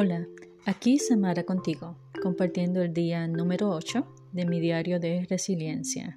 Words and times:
Hola, 0.00 0.28
aquí 0.64 1.00
Samara 1.00 1.42
contigo, 1.42 1.96
compartiendo 2.22 2.82
el 2.82 2.94
día 2.94 3.26
número 3.26 3.70
8 3.70 4.06
de 4.30 4.46
mi 4.46 4.60
diario 4.60 5.00
de 5.00 5.26
resiliencia. 5.28 6.16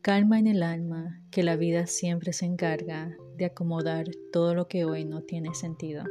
Calma 0.00 0.38
en 0.38 0.46
el 0.46 0.62
alma, 0.62 1.20
que 1.30 1.42
la 1.42 1.56
vida 1.56 1.86
siempre 1.86 2.32
se 2.32 2.46
encarga 2.46 3.14
de 3.36 3.44
acomodar 3.44 4.06
todo 4.32 4.54
lo 4.54 4.66
que 4.66 4.86
hoy 4.86 5.04
no 5.04 5.20
tiene 5.20 5.54
sentido. 5.54 6.04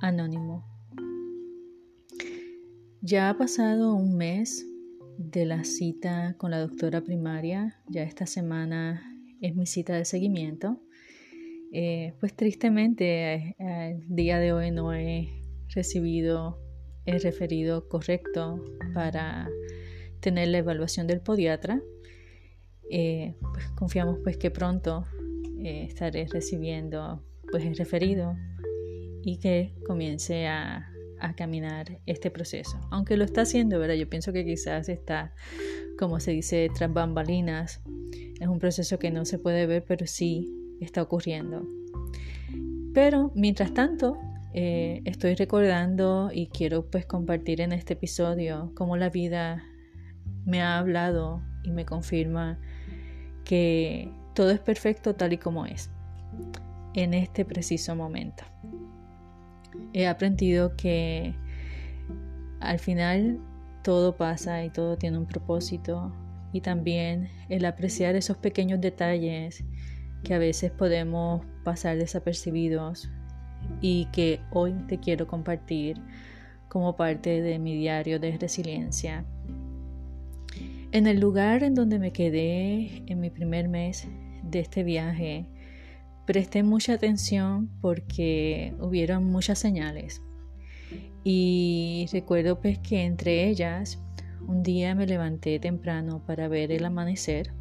Anónimo. 0.00 0.64
Ya 3.02 3.28
ha 3.28 3.36
pasado 3.36 3.92
un 3.92 4.16
mes 4.16 4.64
de 5.18 5.44
la 5.44 5.64
cita 5.64 6.34
con 6.38 6.50
la 6.50 6.60
doctora 6.60 7.02
primaria, 7.02 7.78
ya 7.88 8.04
esta 8.04 8.24
semana 8.24 9.02
es 9.42 9.54
mi 9.54 9.66
cita 9.66 9.92
de 9.96 10.06
seguimiento 10.06 10.80
eh, 11.72 12.14
pues 12.18 12.34
tristemente 12.34 13.54
al 13.58 13.66
eh, 13.68 14.00
día 14.08 14.38
de 14.38 14.52
hoy 14.52 14.70
no 14.70 14.94
he 14.94 15.28
recibido 15.68 16.58
el 17.04 17.20
referido 17.20 17.88
correcto 17.88 18.64
para 18.94 19.48
tener 20.20 20.48
la 20.48 20.58
evaluación 20.58 21.06
del 21.06 21.20
podiatra. 21.20 21.82
Eh, 22.90 23.34
pues 23.52 23.68
confiamos 23.76 24.18
pues 24.22 24.38
que 24.38 24.50
pronto 24.50 25.04
estaré 25.62 26.26
recibiendo 26.26 27.22
pues 27.50 27.64
el 27.64 27.76
referido 27.76 28.34
y 29.22 29.38
que 29.38 29.74
comience 29.86 30.46
a, 30.46 30.90
a, 31.18 31.34
caminar 31.34 32.00
este 32.06 32.30
proceso. 32.30 32.78
Aunque 32.90 33.16
lo 33.16 33.24
está 33.24 33.42
haciendo, 33.42 33.78
¿verdad? 33.78 33.96
Yo 33.96 34.08
pienso 34.08 34.32
que 34.32 34.44
quizás 34.44 34.88
está, 34.88 35.34
como 35.98 36.20
se 36.20 36.30
dice, 36.30 36.70
tras 36.74 36.92
bambalinas. 36.92 37.82
Es 38.40 38.46
un 38.46 38.60
proceso 38.60 38.98
que 38.98 39.10
no 39.10 39.24
se 39.24 39.38
puede 39.38 39.66
ver, 39.66 39.84
pero 39.84 40.06
sí 40.06 40.54
está 40.80 41.02
ocurriendo. 41.02 41.66
Pero 42.94 43.30
mientras 43.34 43.74
tanto, 43.74 44.18
eh, 44.54 45.02
estoy 45.04 45.34
recordando 45.34 46.30
y 46.32 46.46
quiero 46.48 46.90
pues 46.90 47.06
compartir 47.06 47.60
en 47.60 47.72
este 47.72 47.94
episodio 47.94 48.72
cómo 48.74 48.96
la 48.96 49.10
vida 49.10 49.62
me 50.44 50.62
ha 50.62 50.78
hablado 50.78 51.42
y 51.62 51.70
me 51.70 51.84
confirma 51.84 52.58
que 53.44 54.10
todo 54.34 54.50
es 54.50 54.60
perfecto 54.60 55.14
tal 55.14 55.32
y 55.32 55.38
como 55.38 55.66
es 55.66 55.90
en 56.94 57.14
este 57.14 57.44
preciso 57.44 57.94
momento. 57.94 58.44
He 59.92 60.06
aprendido 60.06 60.76
que 60.76 61.34
al 62.60 62.78
final 62.78 63.38
todo 63.82 64.16
pasa 64.16 64.64
y 64.64 64.70
todo 64.70 64.96
tiene 64.96 65.18
un 65.18 65.26
propósito 65.26 66.12
y 66.52 66.60
también 66.62 67.28
el 67.48 67.64
apreciar 67.64 68.16
esos 68.16 68.36
pequeños 68.38 68.80
detalles 68.80 69.64
que 70.22 70.34
a 70.34 70.38
veces 70.38 70.70
podemos 70.70 71.44
pasar 71.64 71.96
desapercibidos 71.96 73.10
y 73.80 74.06
que 74.06 74.40
hoy 74.50 74.72
te 74.86 74.98
quiero 74.98 75.26
compartir 75.26 76.00
como 76.68 76.96
parte 76.96 77.42
de 77.42 77.58
mi 77.58 77.76
diario 77.76 78.20
de 78.20 78.36
resiliencia. 78.36 79.24
En 80.92 81.06
el 81.06 81.20
lugar 81.20 81.62
en 81.62 81.74
donde 81.74 81.98
me 81.98 82.12
quedé 82.12 83.02
en 83.06 83.20
mi 83.20 83.30
primer 83.30 83.68
mes 83.68 84.08
de 84.42 84.60
este 84.60 84.84
viaje, 84.84 85.46
presté 86.26 86.62
mucha 86.62 86.94
atención 86.94 87.70
porque 87.80 88.74
hubieron 88.80 89.24
muchas 89.24 89.58
señales. 89.58 90.22
Y 91.24 92.06
recuerdo 92.12 92.60
pues 92.60 92.78
que 92.78 93.04
entre 93.04 93.48
ellas 93.48 93.98
un 94.46 94.62
día 94.62 94.94
me 94.94 95.06
levanté 95.06 95.58
temprano 95.58 96.22
para 96.24 96.48
ver 96.48 96.72
el 96.72 96.84
amanecer 96.86 97.52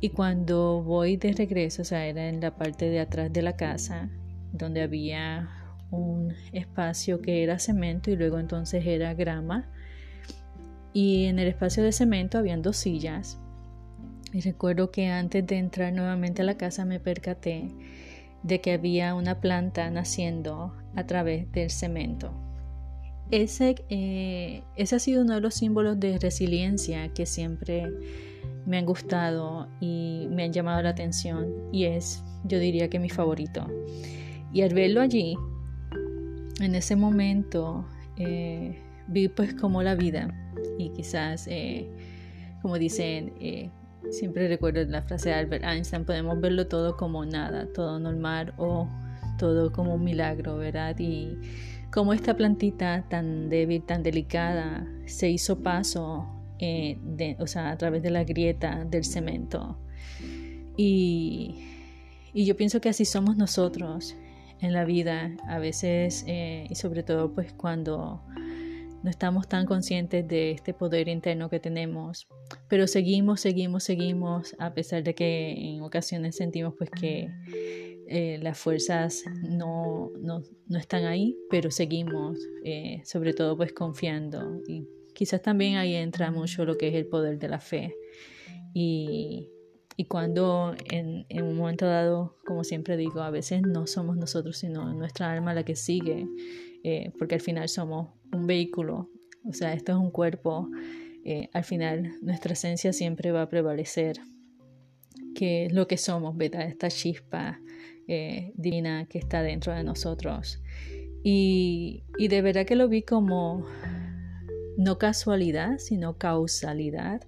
y 0.00 0.10
cuando 0.10 0.82
voy 0.82 1.16
de 1.16 1.32
regreso, 1.32 1.82
o 1.82 1.84
sea, 1.84 2.06
era 2.06 2.28
en 2.28 2.40
la 2.40 2.54
parte 2.54 2.90
de 2.90 3.00
atrás 3.00 3.32
de 3.32 3.42
la 3.42 3.56
casa, 3.56 4.10
donde 4.52 4.82
había 4.82 5.48
un 5.90 6.34
espacio 6.52 7.22
que 7.22 7.42
era 7.42 7.58
cemento 7.58 8.10
y 8.10 8.16
luego 8.16 8.38
entonces 8.38 8.84
era 8.86 9.14
grama. 9.14 9.68
Y 10.92 11.26
en 11.26 11.38
el 11.38 11.48
espacio 11.48 11.82
de 11.82 11.92
cemento 11.92 12.38
habían 12.38 12.62
dos 12.62 12.76
sillas. 12.76 13.38
Y 14.32 14.40
recuerdo 14.40 14.90
que 14.90 15.08
antes 15.08 15.46
de 15.46 15.56
entrar 15.56 15.92
nuevamente 15.92 16.42
a 16.42 16.44
la 16.44 16.56
casa 16.56 16.84
me 16.84 17.00
percaté 17.00 17.68
de 18.42 18.60
que 18.60 18.72
había 18.72 19.14
una 19.14 19.40
planta 19.40 19.90
naciendo 19.90 20.74
a 20.94 21.06
través 21.06 21.50
del 21.52 21.70
cemento. 21.70 22.32
Ese, 23.30 23.76
eh, 23.88 24.62
ese 24.76 24.96
ha 24.96 24.98
sido 24.98 25.22
uno 25.22 25.34
de 25.34 25.40
los 25.40 25.54
símbolos 25.54 25.98
de 25.98 26.18
resiliencia 26.18 27.08
que 27.08 27.26
siempre 27.26 27.90
me 28.66 28.78
han 28.78 28.84
gustado 28.84 29.68
y 29.80 30.26
me 30.30 30.44
han 30.44 30.52
llamado 30.52 30.82
la 30.82 30.90
atención 30.90 31.46
y 31.72 31.84
es, 31.84 32.22
yo 32.44 32.58
diría 32.58 32.90
que 32.90 32.98
mi 32.98 33.08
favorito. 33.08 33.66
Y 34.52 34.62
al 34.62 34.74
verlo 34.74 35.00
allí, 35.00 35.36
en 36.60 36.74
ese 36.74 36.96
momento, 36.96 37.86
eh, 38.16 38.78
vi 39.06 39.28
pues 39.28 39.54
como 39.54 39.82
la 39.82 39.94
vida 39.94 40.28
y 40.78 40.90
quizás, 40.90 41.46
eh, 41.48 41.88
como 42.60 42.78
dicen, 42.78 43.32
eh, 43.40 43.70
siempre 44.10 44.48
recuerdo 44.48 44.84
la 44.84 45.02
frase 45.02 45.28
de 45.30 45.36
Albert 45.36 45.64
Einstein, 45.64 46.04
podemos 46.04 46.40
verlo 46.40 46.66
todo 46.66 46.96
como 46.96 47.24
nada, 47.24 47.68
todo 47.72 47.98
normal 48.00 48.52
o 48.56 48.88
todo 49.38 49.72
como 49.72 49.94
un 49.94 50.04
milagro, 50.04 50.56
¿verdad? 50.56 50.96
Y 50.98 51.38
como 51.92 52.12
esta 52.12 52.34
plantita 52.36 53.04
tan 53.08 53.48
débil, 53.48 53.82
tan 53.84 54.02
delicada, 54.02 54.86
se 55.04 55.30
hizo 55.30 55.62
paso 55.62 56.35
eh, 56.58 57.36
o 57.38 57.46
sea, 57.46 57.70
a 57.70 57.78
través 57.78 58.02
de 58.02 58.10
la 58.10 58.24
grieta 58.24 58.84
del 58.84 59.04
cemento. 59.04 59.78
Y, 60.76 61.54
y, 62.32 62.44
yo 62.44 62.56
pienso 62.56 62.80
que 62.80 62.88
así 62.88 63.04
somos 63.04 63.36
nosotros 63.36 64.14
en 64.60 64.72
la 64.72 64.84
vida, 64.84 65.36
a 65.48 65.58
veces, 65.58 66.24
eh, 66.26 66.66
y 66.68 66.74
sobre 66.74 67.02
todo 67.02 67.32
pues 67.32 67.52
cuando 67.52 68.22
no 69.02 69.10
estamos 69.10 69.48
tan 69.48 69.66
conscientes 69.66 70.26
de 70.26 70.50
este 70.50 70.74
poder 70.74 71.08
interno 71.08 71.48
que 71.48 71.60
tenemos, 71.60 72.26
pero 72.68 72.86
seguimos, 72.86 73.40
seguimos, 73.40 73.84
seguimos, 73.84 74.56
a 74.58 74.74
pesar 74.74 75.02
de 75.02 75.14
que 75.14 75.52
en 75.52 75.82
ocasiones 75.82 76.36
sentimos 76.36 76.74
pues 76.76 76.90
que 76.90 77.30
eh, 78.08 78.38
las 78.42 78.58
fuerzas 78.58 79.24
no, 79.42 80.10
no, 80.20 80.42
no, 80.66 80.78
están 80.78 81.04
ahí, 81.04 81.36
pero 81.50 81.70
seguimos, 81.70 82.38
sobre 83.04 83.32
todo 83.32 83.56
pues 83.56 83.72
confiando 83.72 84.60
y 84.66 84.86
Quizás 85.16 85.40
también 85.40 85.76
ahí 85.76 85.94
entra 85.94 86.30
mucho 86.30 86.66
lo 86.66 86.76
que 86.76 86.88
es 86.88 86.94
el 86.94 87.06
poder 87.06 87.38
de 87.38 87.48
la 87.48 87.58
fe. 87.58 87.96
Y, 88.74 89.48
cuando 90.08 90.74
en, 90.90 91.24
un 91.42 91.56
momento 91.56 91.86
dado, 91.86 92.36
como 92.44 92.64
siempre 92.64 92.98
digo, 92.98 93.22
a 93.22 93.30
veces 93.30 93.62
no 93.62 93.86
somos 93.86 94.18
nosotros, 94.18 94.58
sino 94.58 94.92
nuestra 94.92 95.32
alma 95.32 95.54
la 95.54 95.64
que 95.64 95.74
sigue, 95.74 96.26
eh, 96.84 97.12
porque 97.18 97.36
al 97.36 97.40
final 97.40 97.70
somos 97.70 98.10
un 98.30 98.46
vehículo, 98.46 99.08
o 99.42 99.54
sea, 99.54 99.72
esto 99.72 99.92
es 99.92 99.98
un 99.98 100.10
cuerpo, 100.10 100.68
eh, 101.24 101.48
al 101.54 101.64
final 101.64 102.12
nuestra 102.20 102.52
esencia 102.52 102.92
siempre 102.92 103.32
va 103.32 103.40
a 103.40 103.48
prevalecer, 103.48 104.18
que 105.34 105.64
es 105.64 105.72
lo 105.72 105.88
que 105.88 105.96
somos, 105.96 106.36
¿verdad? 106.36 106.68
Esta 106.68 106.90
chispa 106.90 107.58
eh, 108.06 108.52
divina 108.54 109.06
que 109.08 109.16
está 109.16 109.42
dentro 109.42 109.72
de 109.72 109.82
nosotros. 109.82 110.62
Y, 111.24 112.04
y 112.18 112.28
de 112.28 112.42
verdad 112.42 112.66
que 112.66 112.76
lo 112.76 112.86
vi 112.86 113.00
como 113.00 113.66
no 114.76 114.98
casualidad, 114.98 115.78
sino 115.78 116.18
causalidad, 116.18 117.22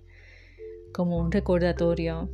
como 0.93 1.19
un 1.19 1.33
recordatorio 1.33 2.31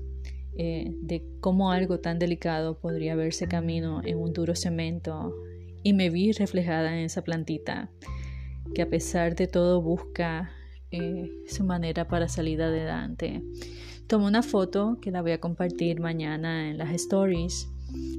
eh, 0.56 0.96
de 1.02 1.24
cómo 1.40 1.72
algo 1.72 1.98
tan 1.98 2.18
delicado 2.18 2.78
podría 2.78 3.16
verse 3.16 3.48
camino 3.48 4.02
en 4.04 4.18
un 4.18 4.32
duro 4.32 4.54
cemento 4.54 5.34
y 5.82 5.92
me 5.92 6.10
vi 6.10 6.32
reflejada 6.32 6.96
en 6.96 7.04
esa 7.04 7.22
plantita 7.22 7.90
que 8.74 8.82
a 8.82 8.88
pesar 8.88 9.34
de 9.34 9.46
todo 9.46 9.82
busca 9.82 10.50
eh, 10.90 11.30
su 11.48 11.64
manera 11.64 12.06
para 12.06 12.28
salir 12.28 12.62
adelante. 12.62 13.42
Tomé 14.06 14.26
una 14.26 14.42
foto 14.42 14.98
que 15.00 15.10
la 15.10 15.22
voy 15.22 15.32
a 15.32 15.40
compartir 15.40 16.00
mañana 16.00 16.70
en 16.70 16.78
las 16.78 16.92
stories 16.92 17.68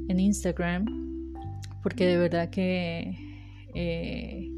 en 0.08 0.20
Instagram 0.20 0.86
porque 1.82 2.06
de 2.06 2.18
verdad 2.18 2.50
que 2.50 3.16
eh, 3.76 4.50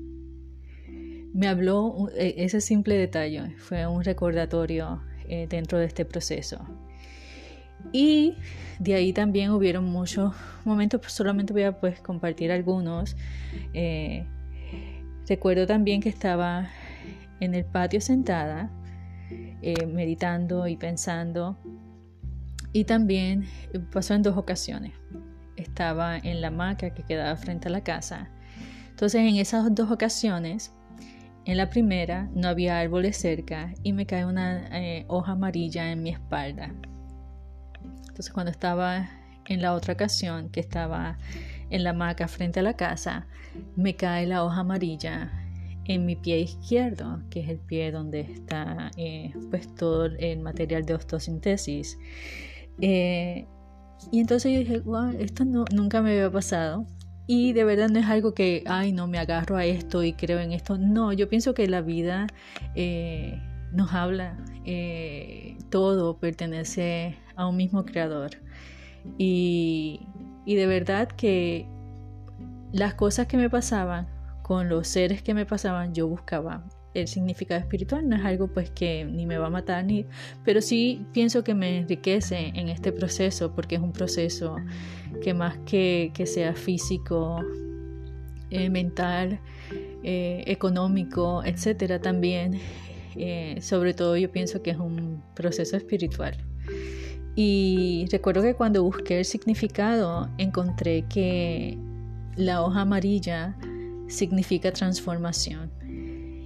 me 1.34 1.48
habló 1.48 2.10
e, 2.16 2.36
ese 2.38 2.62
simple 2.62 2.96
detalle, 2.98 3.56
fue 3.58 3.86
un 3.88 4.04
recordatorio 4.04 5.02
eh, 5.28 5.48
dentro 5.50 5.78
de 5.78 5.86
este 5.86 6.06
proceso. 6.06 6.66
Y 7.92 8.36
de 8.80 8.96
ahí 8.96 9.14
también 9.14 9.52
hubieron 9.52 9.86
muchos 9.86 10.34
momentos, 10.66 11.00
pues 11.02 11.14
solamente 11.14 11.54
voy 11.54 11.64
a 11.64 11.80
pues, 11.80 12.00
compartir 12.00 12.52
algunos. 12.52 13.16
Eh, 13.74 14.26
recuerdo 15.28 15.68
también 15.68 16.02
que 16.02 16.10
estaba 16.10 16.70
en 17.40 17.54
el 17.54 17.66
patio 17.66 18.02
sentada, 18.02 18.72
eh, 19.62 19.86
meditando 19.86 20.68
y 20.68 20.78
pensando. 20.78 21.58
Y 22.74 22.86
también 22.86 23.46
pasó 23.92 24.14
en 24.14 24.22
dos 24.22 24.38
ocasiones. 24.38 24.94
Estaba 25.56 26.18
en 26.18 26.42
la 26.42 26.48
hamaca 26.48 26.92
que 26.92 27.04
quedaba 27.04 27.36
frente 27.36 27.68
a 27.68 27.72
la 27.72 27.82
casa. 27.82 28.30
Entonces 28.90 29.22
en 29.22 29.36
esas 29.36 29.74
dos 29.74 29.92
ocasiones 29.92 30.74
en 31.48 31.56
la 31.56 31.70
primera 31.70 32.30
no 32.36 32.50
había 32.50 32.78
árboles 32.78 33.16
cerca 33.16 33.74
y 33.82 33.94
me 33.94 34.06
cae 34.06 34.26
una 34.26 34.68
eh, 34.78 35.06
hoja 35.08 35.32
amarilla 35.32 35.90
en 35.92 36.04
mi 36.04 36.10
espalda. 36.10 36.74
Entonces 38.10 38.32
cuando 38.32 38.52
estaba 38.52 39.10
en 39.46 39.62
la 39.62 39.74
otra 39.74 39.94
ocasión 39.94 40.50
que 40.50 40.60
estaba 40.60 41.18
en 41.70 41.86
la 41.86 41.92
hamaca 41.92 42.28
frente 42.28 42.60
a 42.60 42.64
la 42.64 42.76
casa, 42.76 43.28
me 43.78 43.96
cae 43.96 44.28
la 44.28 44.44
hoja 44.44 44.60
amarilla 44.60 45.32
en 45.86 46.06
mi 46.06 46.18
pie 46.18 46.40
izquierdo, 46.40 47.22
que 47.30 47.40
es 47.40 47.50
el 47.50 47.60
pie 47.60 47.94
donde 47.94 48.20
está 48.20 48.92
eh, 48.98 49.32
pues 49.50 49.74
todo 49.74 50.06
el 50.06 50.40
material 50.40 50.86
de 50.86 50.96
osteosíntesis. 50.96 51.98
Eh, 52.82 53.46
y 54.12 54.20
entonces 54.20 54.52
yo 54.52 54.60
dije, 54.60 54.80
wow, 54.80 55.12
esto 55.18 55.46
nunca 55.46 56.02
me 56.02 56.12
había 56.12 56.30
pasado. 56.30 56.86
Y 57.28 57.54
de 57.54 57.64
verdad 57.66 57.90
no 57.90 58.00
es 58.00 58.06
algo 58.06 58.34
que, 58.34 58.64
ay, 58.68 58.94
no, 58.94 59.08
me 59.08 59.20
agarro 59.20 59.58
a 59.58 59.66
esto 59.66 60.04
y 60.04 60.14
creo 60.14 60.40
en 60.40 60.54
esto. 60.54 60.78
No, 60.78 61.12
yo 61.12 61.28
pienso 61.28 61.54
que 61.54 61.68
la 61.68 61.82
vida 61.82 62.28
eh, 62.74 63.42
nos 63.74 63.94
habla, 63.94 64.38
todo 65.70 66.18
pertenece 66.18 67.18
a 67.36 67.48
un 67.48 67.58
mismo 67.58 67.86
creador. 67.86 68.32
Y, 69.18 70.02
y 70.46 70.56
de 70.56 70.68
verdad 70.68 71.10
que 71.10 71.68
las 72.72 72.94
cosas 72.94 73.28
que 73.28 73.38
me 73.38 73.50
pasaban 73.50 74.08
con 74.42 74.70
los 74.70 74.88
seres 74.88 75.22
que 75.22 75.34
me 75.34 75.46
pasaban, 75.46 75.94
yo 75.94 76.08
buscaba 76.08 76.64
el 76.94 77.08
significado 77.08 77.60
espiritual. 77.60 78.08
No 78.08 78.16
es 78.16 78.26
algo 78.26 78.48
pues 78.48 78.70
que 78.70 79.06
ni 79.06 79.26
me 79.26 79.38
va 79.38 79.48
a 79.48 79.50
matar, 79.50 79.86
ni, 79.86 80.06
pero 80.44 80.62
sí 80.62 81.06
pienso 81.14 81.44
que 81.44 81.54
me 81.54 81.78
enriquece 81.78 82.52
en 82.56 82.70
este 82.70 82.92
proceso 82.92 83.54
porque 83.54 83.76
es 83.76 83.82
un 83.82 83.92
proceso 83.92 84.56
que 85.20 85.34
más 85.34 85.58
que, 85.66 86.12
que 86.14 86.26
sea 86.26 86.54
físico, 86.54 87.42
eh, 88.50 88.70
mental, 88.70 89.42
eh, 90.04 90.44
económico, 90.48 91.44
etcétera, 91.44 92.00
también, 92.00 92.58
eh, 93.18 93.58
sobre 93.62 93.94
todo 93.94 94.16
yo 94.16 94.32
pienso 94.32 94.62
que 94.62 94.72
es 94.72 94.78
un 94.78 95.22
proceso 95.36 95.76
espiritual. 95.76 96.38
Y 97.36 98.06
recuerdo 98.10 98.42
que 98.44 98.56
cuando 98.56 98.84
busqué 98.84 99.20
el 99.20 99.26
significado 99.26 100.30
encontré 100.38 101.04
que 101.10 101.78
la 102.38 102.64
hoja 102.64 102.82
amarilla 102.82 103.58
significa 104.08 104.72
transformación 104.72 105.72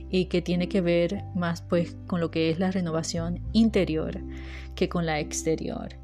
y 0.09 0.25
que 0.25 0.41
tiene 0.41 0.67
que 0.67 0.81
ver 0.81 1.23
más 1.35 1.61
pues 1.61 1.95
con 2.07 2.19
lo 2.19 2.31
que 2.31 2.49
es 2.49 2.59
la 2.59 2.71
renovación 2.71 3.39
interior 3.53 4.19
que 4.75 4.89
con 4.89 5.05
la 5.05 5.19
exterior 5.19 6.00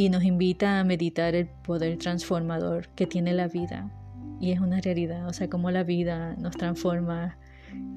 y 0.00 0.08
nos 0.08 0.24
invita 0.24 0.80
a 0.80 0.84
meditar 0.84 1.34
el 1.34 1.46
poder 1.46 1.98
transformador 1.98 2.88
que 2.94 3.06
tiene 3.06 3.34
la 3.34 3.48
vida 3.48 3.92
y 4.40 4.50
es 4.50 4.58
una 4.58 4.80
realidad, 4.80 5.28
o 5.28 5.34
sea, 5.34 5.50
cómo 5.50 5.70
la 5.70 5.82
vida 5.82 6.36
nos 6.36 6.56
transforma 6.56 7.38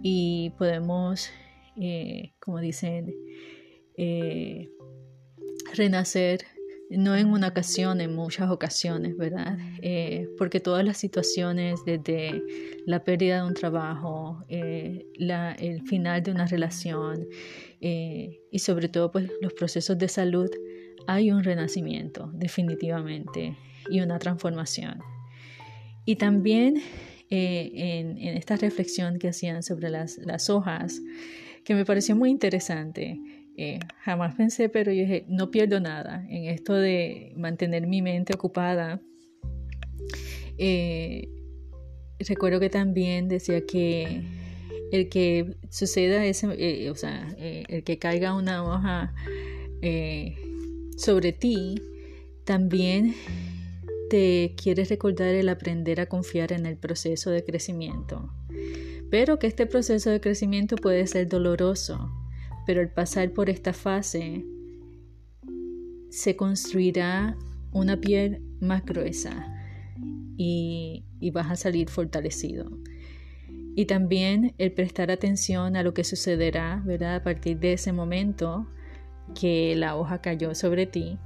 y 0.01 0.49
podemos, 0.57 1.29
eh, 1.77 2.33
como 2.41 2.59
dicen, 2.59 3.15
eh, 3.95 4.69
renacer 5.75 6.41
no 6.89 7.15
en 7.15 7.27
una 7.27 7.47
ocasión, 7.47 8.01
en 8.01 8.13
muchas 8.13 8.49
ocasiones, 8.51 9.15
¿verdad? 9.17 9.57
Eh, 9.81 10.27
porque 10.37 10.59
todas 10.59 10.83
las 10.85 10.97
situaciones, 10.97 11.79
desde 11.85 12.43
la 12.85 13.03
pérdida 13.03 13.37
de 13.37 13.47
un 13.47 13.53
trabajo, 13.53 14.43
eh, 14.49 15.05
el 15.17 15.81
final 15.87 16.21
de 16.21 16.31
una 16.31 16.45
relación 16.47 17.27
eh, 17.81 18.41
y 18.51 18.59
sobre 18.59 18.89
todo 18.89 19.11
pues, 19.11 19.31
los 19.41 19.53
procesos 19.53 19.97
de 19.97 20.07
salud, 20.07 20.49
hay 21.07 21.31
un 21.31 21.43
renacimiento 21.43 22.29
definitivamente 22.33 23.57
y 23.89 23.99
una 24.01 24.19
transformación. 24.19 24.99
Y 26.05 26.17
también 26.17 26.81
en, 27.35 28.37
esta 28.37 28.55
reflexión 28.55 29.19
que 29.19 29.29
hacían 29.29 29.63
sobre 29.63 29.89
las, 29.89 30.49
hojas, 30.49 31.01
que 31.63 31.75
me 31.75 31.85
pareció 31.85 32.15
muy 32.15 32.29
interesante, 32.29 33.19
eh, 33.57 33.79
jamás 34.01 34.35
pensé, 34.35 34.69
pero 34.69 34.91
yo 34.91 35.01
dije, 35.01 35.25
no 35.27 35.51
pierdo 35.51 35.79
nada 35.79 36.25
en 36.29 36.45
esto 36.45 36.73
de 36.73 37.33
mantener 37.35 37.87
mi 37.87 38.01
mente 38.01 38.33
ocupada. 38.33 39.01
Eh, 40.57 41.29
recuerdo 42.19 42.59
que 42.59 42.69
también 42.69 43.27
decía 43.27 43.65
que 43.65 44.23
el 44.91 45.09
que 45.09 45.55
suceda 45.69 46.25
ese, 46.25 46.47
eh, 46.57 46.89
o 46.89 46.95
sea, 46.95 47.35
el 47.37 47.83
que 47.83 47.97
caiga 47.97 48.35
una 48.35 48.63
hoja 48.63 49.13
sobre 50.97 51.33
ti, 51.33 51.75
también 52.45 53.15
te 54.09 54.53
quieres 54.61 54.89
recordar 54.89 55.33
el 55.33 55.49
aprender 55.49 55.99
a 55.99 56.07
confiar 56.07 56.51
en 56.53 56.65
el 56.65 56.77
proceso 56.77 57.31
de 57.31 57.43
crecimiento. 57.43 58.31
Pero 59.09 59.39
que 59.39 59.47
este 59.47 59.65
proceso 59.65 60.09
de 60.09 60.21
crecimiento 60.21 60.75
puede 60.75 61.07
ser 61.07 61.27
doloroso, 61.27 62.11
pero 62.65 62.81
al 62.81 62.91
pasar 62.91 63.31
por 63.31 63.49
esta 63.49 63.73
fase 63.73 64.45
se 66.09 66.35
construirá 66.35 67.35
una 67.71 67.99
piel 67.99 68.41
más 68.59 68.85
gruesa 68.85 69.47
y, 70.37 71.05
vas 71.33 71.49
a 71.49 71.55
salir 71.55 71.89
fortalecido. 71.89 72.69
Y 73.75 73.85
también 73.85 74.53
el 74.59 74.71
prestar 74.73 75.09
atención 75.09 75.75
a 75.75 75.81
lo 75.81 75.93
que 75.95 76.03
sucederá, 76.03 76.83
¿verdad? 76.85 77.15
A 77.15 77.23
partir 77.23 77.59
de 77.59 77.73
ese 77.73 77.91
momento 77.91 78.67
que 79.39 79.75
la 79.75 79.95
hoja 79.95 80.19
cayó 80.19 80.55
sobre 80.55 80.85
ti, 80.85 81.17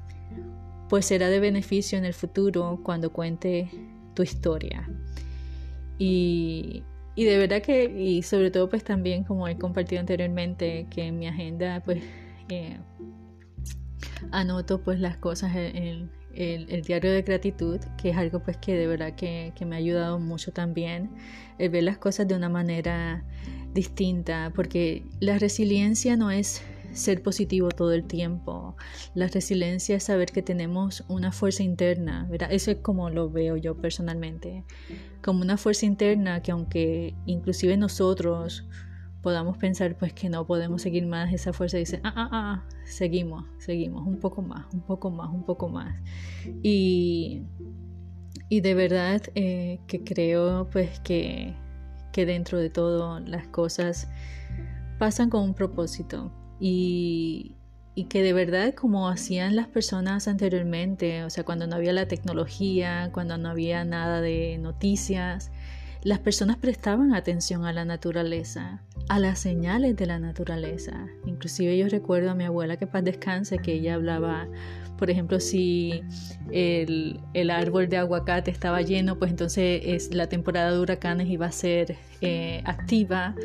pues 0.89 1.05
será 1.05 1.29
de 1.29 1.39
beneficio 1.39 1.97
en 1.97 2.05
el 2.05 2.13
futuro 2.13 2.79
cuando 2.83 3.11
cuente 3.11 3.69
tu 4.13 4.23
historia. 4.23 4.89
Y, 5.99 6.83
y 7.15 7.25
de 7.25 7.37
verdad 7.37 7.61
que, 7.61 7.85
y 7.85 8.21
sobre 8.21 8.51
todo 8.51 8.69
pues 8.69 8.83
también 8.83 9.23
como 9.23 9.47
he 9.47 9.57
compartido 9.57 9.99
anteriormente, 9.99 10.87
que 10.89 11.07
en 11.07 11.19
mi 11.19 11.27
agenda 11.27 11.81
pues 11.83 12.03
eh, 12.49 12.77
anoto 14.31 14.81
pues 14.81 14.99
las 14.99 15.17
cosas 15.17 15.55
en 15.55 16.09
el, 16.35 16.81
diario 16.83 17.11
de 17.11 17.23
gratitud, 17.23 17.79
que 17.97 18.11
es 18.11 18.17
algo 18.17 18.39
pues 18.39 18.57
que 18.57 18.75
de 18.75 18.87
verdad 18.87 19.15
que, 19.15 19.51
que 19.55 19.65
me 19.65 19.75
ha 19.75 19.79
ayudado 19.79 20.19
mucho 20.19 20.51
también, 20.51 21.09
el 21.57 21.69
ver 21.69 21.83
las 21.83 21.97
cosas 21.97 22.27
de 22.27 22.35
una 22.35 22.49
manera 22.49 23.23
distinta, 23.73 24.51
porque 24.55 25.03
la 25.19 25.39
resiliencia 25.39 26.15
no 26.15 26.29
es 26.29 26.61
ser 26.91 27.21
positivo 27.21 27.69
todo 27.69 27.93
el 27.93 28.03
tiempo. 28.03 28.75
La 29.13 29.27
resiliencia 29.27 29.95
es 29.95 30.03
saber 30.03 30.31
que 30.31 30.41
tenemos 30.41 31.03
una 31.07 31.31
fuerza 31.31 31.63
interna, 31.63 32.27
¿verdad? 32.29 32.51
Eso 32.51 32.71
es 32.71 32.77
como 32.77 33.09
lo 33.09 33.29
veo 33.29 33.57
yo 33.57 33.75
personalmente, 33.77 34.63
como 35.23 35.41
una 35.41 35.57
fuerza 35.57 35.85
interna 35.85 36.41
que 36.41 36.51
aunque 36.51 37.15
inclusive 37.25 37.77
nosotros 37.77 38.67
podamos 39.21 39.57
pensar 39.57 39.97
pues 39.97 40.13
que 40.13 40.29
no 40.29 40.45
podemos 40.45 40.81
seguir 40.81 41.05
más, 41.05 41.33
esa 41.33 41.51
fuerza 41.51 41.77
dice, 41.77 41.99
ah, 42.03 42.13
ah, 42.15 42.29
ah, 42.31 42.65
seguimos, 42.85 43.45
seguimos, 43.57 44.07
un 44.07 44.19
poco 44.19 44.41
más, 44.41 44.65
un 44.73 44.81
poco 44.81 45.11
más, 45.11 45.29
un 45.29 45.43
poco 45.43 45.67
más. 45.67 46.01
Y, 46.63 47.43
y 48.47 48.61
de 48.61 48.73
verdad 48.73 49.21
eh, 49.35 49.79
que 49.87 50.03
creo 50.03 50.69
pues 50.71 50.99
que, 51.01 51.55
que 52.13 52.25
dentro 52.25 52.57
de 52.57 52.69
todo 52.69 53.19
las 53.19 53.47
cosas 53.47 54.07
pasan 54.97 55.29
con 55.29 55.43
un 55.43 55.53
propósito 55.53 56.31
y, 56.59 57.53
que 58.09 58.21
de 58.21 58.31
verdad 58.31 58.73
como 58.73 59.09
hacían 59.09 59.55
las 59.55 59.67
personas 59.67 60.27
anteriormente, 60.27 61.23
o 61.23 61.29
sea, 61.29 61.43
cuando 61.43 61.65
no 61.67 61.75
había 61.75 61.93
la 61.93 62.07
tecnología, 62.07 63.09
cuando 63.11 63.37
no 63.37 63.49
había 63.49 63.83
nada 63.85 64.21
de 64.21 64.57
noticias, 64.59 65.51
las 66.03 66.19
personas 66.19 66.57
prestaban 66.57 67.13
atención 67.15 67.65
a 67.65 67.73
la 67.73 67.85
naturaleza, 67.85 68.83
a 69.09 69.19
las 69.19 69.39
señales 69.39 69.95
de 69.95 70.05
la 70.05 70.19
naturaleza. 70.19 71.07
Inclusive 71.25 71.75
yo 71.77 71.89
recuerdo 71.89 72.29
a 72.29 72.35
mi 72.35 72.43
abuela 72.43 72.77
que 72.77 72.85
paz 72.87 73.03
descanse, 73.03 73.57
que 73.57 73.73
ella 73.73 73.95
hablaba, 73.95 74.47
por 74.97 75.09
ejemplo, 75.09 75.39
si 75.39 76.03
el, 76.51 77.19
árbol 77.49 77.89
de 77.89 77.97
aguacate 77.97 78.51
estaba 78.51 78.83
lleno, 78.83 79.17
pues 79.17 79.31
entonces 79.31 79.81
es, 79.83 80.13
la 80.13 80.29
temporada 80.29 80.71
de 80.71 80.79
huracanes 80.79 81.27
iba 81.29 81.47
a 81.47 81.51
ser 81.51 81.97
eh, 82.21 82.61
activa 82.63 83.35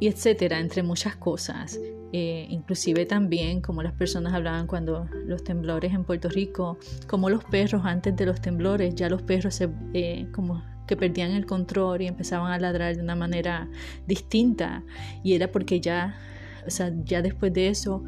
y 0.00 0.06
etcétera, 0.06 0.60
entre 0.60 0.82
muchas 0.82 1.16
cosas. 1.16 1.78
Eh, 2.12 2.46
inclusive 2.48 3.04
también 3.04 3.60
como 3.60 3.82
las 3.82 3.92
personas 3.92 4.32
hablaban 4.32 4.66
cuando 4.66 5.06
los 5.26 5.44
temblores 5.44 5.92
en 5.92 6.04
Puerto 6.04 6.30
Rico, 6.30 6.78
como 7.06 7.28
los 7.28 7.44
perros 7.44 7.82
antes 7.84 8.16
de 8.16 8.24
los 8.24 8.40
temblores, 8.40 8.94
ya 8.94 9.10
los 9.10 9.22
perros 9.22 9.54
se, 9.54 9.68
eh, 9.92 10.26
como 10.32 10.62
que 10.86 10.96
perdían 10.96 11.32
el 11.32 11.44
control 11.44 12.00
y 12.00 12.06
empezaban 12.06 12.50
a 12.50 12.58
ladrar 12.58 12.96
de 12.96 13.02
una 13.02 13.14
manera 13.14 13.68
distinta 14.06 14.84
y 15.22 15.34
era 15.34 15.52
porque 15.52 15.80
ya, 15.80 16.18
o 16.66 16.70
sea, 16.70 16.90
ya 17.04 17.20
después 17.20 17.52
de 17.52 17.68
eso 17.68 18.02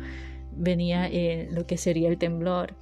venía 0.53 1.07
eh, 1.07 1.49
lo 1.53 1.67
que 1.67 1.77
sería 1.77 2.09
el 2.09 2.17
temblor. 2.17 2.77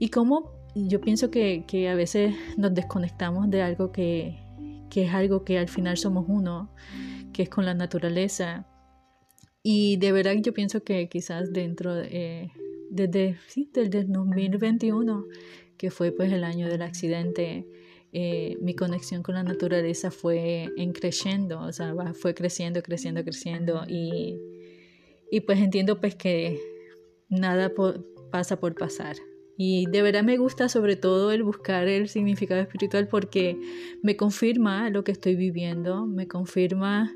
Y 0.00 0.08
como 0.08 0.50
yo 0.74 1.00
pienso 1.00 1.30
que, 1.30 1.64
que, 1.66 1.88
a 1.88 1.94
veces 1.94 2.34
nos 2.56 2.74
desconectamos 2.74 3.48
de 3.50 3.62
algo 3.62 3.92
que, 3.92 4.40
que 4.90 5.04
es 5.04 5.14
algo 5.14 5.44
que 5.44 5.58
al 5.58 5.68
final 5.68 5.96
somos 5.96 6.26
uno, 6.28 6.70
que 7.32 7.44
es 7.44 7.48
con 7.48 7.64
la 7.64 7.74
naturaleza 7.74 8.66
y 9.68 9.96
de 9.96 10.12
verdad 10.12 10.36
yo 10.40 10.54
pienso 10.54 10.84
que 10.84 11.08
quizás 11.08 11.52
dentro, 11.52 11.92
de, 11.92 12.52
desde, 12.88 13.36
sí, 13.48 13.68
desde 13.74 13.98
el 13.98 14.12
2021, 14.12 15.26
que 15.76 15.90
fue 15.90 16.12
pues 16.12 16.32
el 16.32 16.44
año 16.44 16.68
del 16.68 16.82
accidente, 16.82 17.66
eh, 18.12 18.56
mi 18.60 18.76
conexión 18.76 19.24
con 19.24 19.34
la 19.34 19.42
naturaleza 19.42 20.12
fue 20.12 20.68
en 20.76 20.92
creciendo, 20.92 21.58
o 21.62 21.72
sea, 21.72 21.96
fue 22.14 22.32
creciendo, 22.32 22.80
creciendo, 22.80 23.24
creciendo. 23.24 23.82
Y, 23.88 24.38
y 25.32 25.40
pues 25.40 25.58
entiendo 25.58 26.00
pues 26.00 26.14
que 26.14 26.60
nada 27.28 27.72
pasa 28.30 28.60
por 28.60 28.76
pasar, 28.76 29.16
Y 29.56 29.86
de 29.86 30.02
verdad 30.02 30.22
me 30.22 30.36
gusta 30.36 30.68
sobre 30.68 30.94
todo 30.94 31.32
el 31.32 31.42
buscar 31.42 31.88
el 31.88 32.08
significado 32.08 32.60
espiritual 32.60 33.08
porque 33.08 33.58
me 34.00 34.14
confirma 34.16 34.90
lo 34.90 35.02
que 35.02 35.10
estoy 35.10 35.34
viviendo, 35.34 36.06
me 36.06 36.28
confirma 36.28 37.12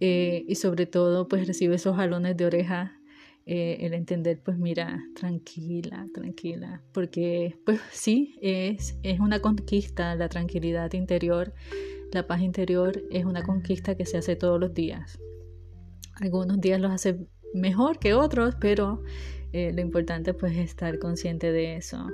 eh, 0.00 0.44
y 0.48 0.54
sobre 0.56 0.86
todo 0.86 1.28
pues 1.28 1.46
recibe 1.46 1.76
esos 1.76 1.96
jalones 1.96 2.36
de 2.36 2.46
oreja 2.46 2.98
eh, 3.46 3.78
el 3.80 3.92
entender, 3.92 4.40
pues 4.42 4.56
mira, 4.56 5.04
tranquila, 5.14 6.06
tranquila, 6.14 6.82
porque 6.92 7.58
pues 7.66 7.80
sí, 7.92 8.38
es, 8.40 8.96
es 9.02 9.20
una 9.20 9.40
conquista, 9.40 10.14
la 10.14 10.28
tranquilidad 10.28 10.92
interior, 10.94 11.52
la 12.12 12.26
paz 12.26 12.40
interior 12.40 13.02
es 13.10 13.24
una 13.26 13.42
conquista 13.42 13.96
que 13.96 14.06
se 14.06 14.16
hace 14.16 14.36
todos 14.36 14.58
los 14.58 14.72
días. 14.72 15.18
Algunos 16.20 16.60
días 16.60 16.80
los 16.80 16.90
hace 16.90 17.18
mejor 17.52 17.98
que 17.98 18.14
otros, 18.14 18.54
pero 18.60 19.02
eh, 19.52 19.72
lo 19.74 19.80
importante 19.82 20.32
pues 20.32 20.52
es 20.52 20.70
estar 20.70 20.98
consciente 20.98 21.52
de 21.52 21.76
eso. 21.76 22.06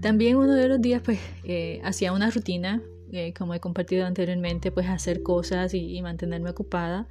También 0.00 0.36
uno 0.36 0.54
de 0.54 0.68
los 0.68 0.80
días 0.80 1.02
pues 1.04 1.18
hacía 1.82 2.12
una 2.12 2.30
rutina, 2.30 2.82
como 3.36 3.54
he 3.54 3.60
compartido 3.60 4.06
anteriormente, 4.06 4.70
pues 4.72 4.88
hacer 4.88 5.22
cosas 5.22 5.74
y 5.74 6.00
mantenerme 6.02 6.50
ocupada. 6.50 7.08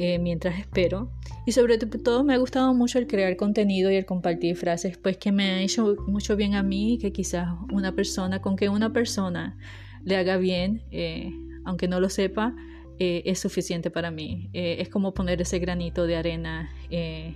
Eh, 0.00 0.20
mientras 0.20 0.56
espero. 0.60 1.10
Y 1.44 1.50
sobre 1.50 1.76
todo 1.76 2.22
me 2.22 2.32
ha 2.32 2.36
gustado 2.36 2.72
mucho 2.72 3.00
el 3.00 3.08
crear 3.08 3.36
contenido 3.36 3.90
y 3.90 3.96
el 3.96 4.06
compartir 4.06 4.54
frases, 4.54 4.96
pues 4.96 5.16
que 5.16 5.32
me 5.32 5.50
ha 5.50 5.60
hecho 5.60 5.96
mucho 6.06 6.36
bien 6.36 6.54
a 6.54 6.62
mí 6.62 6.94
y 6.94 6.98
que 6.98 7.10
quizás 7.10 7.48
una 7.72 7.90
persona, 7.90 8.40
con 8.40 8.54
que 8.54 8.68
una 8.68 8.92
persona 8.92 9.58
le 10.04 10.16
haga 10.16 10.36
bien, 10.36 10.84
eh, 10.92 11.32
aunque 11.64 11.88
no 11.88 11.98
lo 11.98 12.10
sepa, 12.10 12.54
eh, 13.00 13.22
es 13.24 13.40
suficiente 13.40 13.90
para 13.90 14.12
mí. 14.12 14.50
es 14.52 14.88
como 14.88 15.14
poner 15.14 15.42
ese 15.42 15.58
granito 15.58 16.06
de 16.06 16.14
arena 16.14 16.70
en 16.90 17.34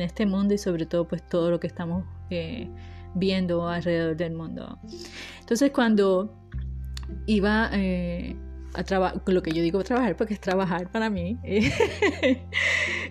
este 0.00 0.24
mundo 0.24 0.54
y 0.54 0.58
sobre 0.58 0.86
todo 0.86 1.08
pues 1.08 1.28
todo 1.28 1.50
lo 1.50 1.58
que 1.58 1.66
estamos 1.66 2.04
viendo 3.16 3.66
alrededor 3.66 4.16
del 4.16 4.34
mundo. 4.34 4.78
Entonces 5.40 5.72
cuando 5.72 6.32
iba 7.26 7.70
a 8.74 9.14
lo 9.26 9.42
que 9.42 9.52
yo 9.52 9.62
digo 9.62 9.82
trabajar 9.84 10.16
porque 10.16 10.34
es 10.34 10.40
trabajar 10.40 10.90
para 10.90 11.10
mí. 11.10 11.38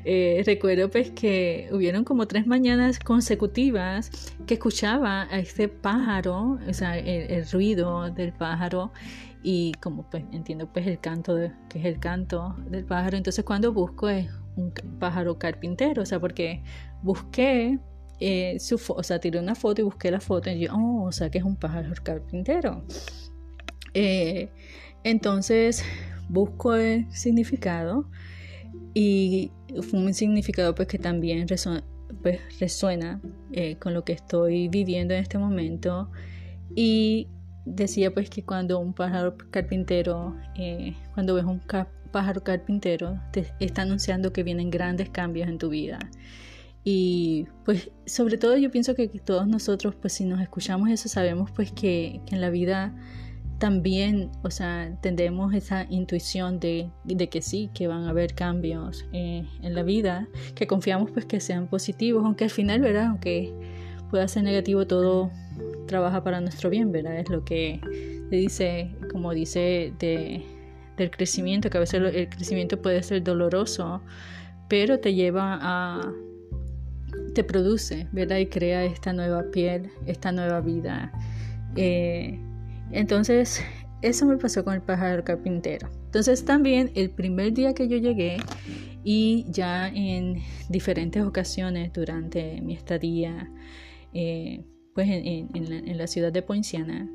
Eh, 0.06 0.44
recuerdo 0.46 0.90
pues 0.90 1.12
que 1.12 1.70
hubieron 1.72 2.04
como 2.04 2.28
tres 2.28 2.46
mañanas 2.46 3.00
consecutivas 3.00 4.12
que 4.46 4.56
escuchaba 4.56 5.30
a 5.32 5.40
este 5.40 5.70
pájaro, 5.70 6.60
o 6.68 6.74
sea, 6.74 6.98
el, 6.98 7.46
ruido 7.50 8.10
del 8.12 8.34
pájaro 8.34 8.92
y 9.44 9.72
como 9.76 10.04
pues 10.10 10.26
entiendo 10.34 10.68
pues 10.68 10.88
el 10.88 11.00
canto 11.00 11.36
de, 11.36 11.54
que 11.70 11.80
es 11.80 11.86
el 11.86 12.02
canto 12.02 12.54
del 12.70 12.84
pájaro. 12.84 13.16
Entonces 13.16 13.46
cuando 13.46 13.72
busco 13.72 14.10
es 14.10 14.30
un 14.58 14.74
pájaro 15.00 15.40
carpintero, 15.40 16.02
o 16.02 16.06
sea, 16.06 16.20
porque 16.20 16.62
busqué 17.02 17.80
eh, 18.20 18.58
su 18.60 18.78
o 18.90 19.04
sea, 19.04 19.20
tiré 19.20 19.40
una 19.40 19.56
foto 19.56 19.80
y 19.82 19.84
busqué 19.86 20.12
la 20.12 20.20
foto 20.20 20.50
y 20.50 20.60
yo, 20.60 20.76
oh, 20.76 21.06
o 21.06 21.12
sea, 21.14 21.30
que 21.30 21.38
es 21.38 21.46
un 21.46 21.56
pájaro 21.56 21.94
carpintero. 22.04 22.84
Eh, 23.94 24.50
entonces 25.04 25.84
busco 26.30 26.76
el 26.76 27.12
significado 27.12 28.10
y 28.94 29.52
fue 29.82 30.00
un 30.00 30.14
significado 30.14 30.76
pues 30.76 30.88
que 30.88 30.98
también 30.98 31.48
pues, 32.22 32.40
resuena 32.60 33.22
eh, 33.52 33.76
con 33.78 33.94
lo 33.94 34.04
que 34.04 34.14
estoy 34.14 34.68
viviendo 34.68 35.14
en 35.14 35.22
este 35.22 35.38
momento 35.38 36.10
y 36.76 37.28
decía 37.66 38.14
pues 38.14 38.30
que 38.30 38.44
cuando 38.44 38.80
un 38.80 38.94
pájaro 38.94 39.38
carpintero, 39.52 40.36
eh, 40.56 40.96
cuando 41.14 41.36
ves 41.36 41.46
un 41.46 41.62
pájaro 42.12 42.44
carpintero, 42.44 43.20
te 43.32 43.48
está 43.60 43.84
anunciando 43.84 44.34
que 44.34 44.44
vienen 44.44 44.70
grandes 44.70 45.10
cambios 45.10 45.48
en 45.48 45.58
tu 45.58 45.70
vida. 45.70 46.00
Y 46.84 47.48
pues 47.64 47.92
sobre 48.06 48.38
todo 48.38 48.58
yo 48.58 48.70
pienso 48.70 48.94
que 48.94 49.08
todos 49.08 49.48
nosotros 49.48 49.96
pues 49.96 50.14
si 50.14 50.26
nos 50.26 50.42
escuchamos 50.42 50.90
eso 50.90 51.08
sabemos 51.08 51.50
pues 51.52 51.72
que, 51.72 52.20
que 52.26 52.36
en 52.36 52.42
la 52.42 52.50
vida 52.50 52.94
también, 53.64 54.30
o 54.42 54.52
sea, 54.52 54.94
tendremos 55.00 55.54
esa 55.54 55.88
intuición 55.90 56.60
de, 56.60 56.92
que 57.32 57.42
sí, 57.42 57.70
que 57.74 57.88
van 57.88 58.04
a 58.04 58.10
haber 58.10 58.36
cambios 58.36 59.06
eh, 59.14 59.48
en 59.62 59.74
la 59.74 59.84
vida, 59.84 60.28
que 60.54 60.68
confiamos 60.68 61.12
pues 61.12 61.26
que 61.26 61.40
sean 61.40 61.68
positivos, 61.68 62.26
aunque 62.26 62.44
al 62.44 62.50
final, 62.50 62.82
¿verdad? 62.82 63.06
Aunque 63.06 63.54
pueda 64.10 64.28
ser 64.28 64.44
negativo, 64.44 64.86
todo 64.86 65.32
trabaja 65.88 66.26
para 66.26 66.42
nuestro 66.42 66.70
bien, 66.70 66.92
¿verdad? 66.92 67.18
Es 67.18 67.30
lo 67.30 67.46
que 67.46 67.80
dice, 68.30 68.94
como 69.14 69.34
dice 69.34 69.94
de, 69.98 70.44
del 70.98 71.10
crecimiento, 71.10 71.70
que 71.70 71.78
a 71.78 71.80
veces 71.80 72.02
el 72.14 72.28
crecimiento 72.28 72.82
puede 72.82 73.02
ser 73.02 73.24
doloroso, 73.24 74.02
pero 74.68 75.00
te 75.00 75.14
lleva 75.14 75.58
a, 75.62 76.12
te 77.34 77.46
produce, 77.46 78.10
¿verdad? 78.12 78.40
Y 78.40 78.48
crea 78.48 78.84
esta 78.84 79.14
nueva 79.14 79.46
piel, 79.54 79.90
esta 80.06 80.34
nueva 80.34 80.60
vida. 80.60 81.14
Eh, 81.78 82.38
entonces, 82.94 83.62
eso 84.02 84.26
me 84.26 84.38
pasó 84.38 84.64
con 84.64 84.74
el 84.74 84.82
pájaro 84.82 85.24
carpintero. 85.24 85.90
Entonces, 86.06 86.46
también 86.46 86.92
el 86.96 87.10
primer 87.10 87.54
día 87.54 87.74
que 87.74 87.88
yo 87.88 87.98
llegué 87.98 88.38
y 89.04 89.46
ya 89.50 89.88
en 89.90 90.42
diferentes 90.70 91.24
ocasiones 91.24 91.92
durante 91.94 92.62
mi 92.62 92.74
estadía, 92.74 93.50
eh, 94.14 94.64
pues 94.94 95.08
en, 95.10 95.98
la, 95.98 96.08
ciudad 96.08 96.32
de 96.32 96.42
Poinciana, 96.42 97.10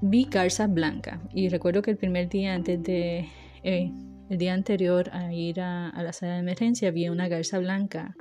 vi 0.00 0.24
garza 0.24 0.66
blanca. 0.66 1.20
Y 1.32 1.48
recuerdo 1.48 1.82
que 1.82 1.92
el 1.92 1.96
primer 1.96 2.28
día 2.28 2.54
antes 2.54 2.82
de... 2.82 3.28
Eh, 3.62 3.92
el 4.32 4.38
día 4.38 4.54
anterior 4.54 5.10
a 5.12 5.30
ir 5.34 5.60
a, 5.60 5.92
la 6.02 6.12
sala 6.14 6.34
de 6.34 6.38
emergencia 6.38 6.90
vi 6.90 7.10
una 7.10 7.28
garza 7.28 7.58
blanca 7.58 8.16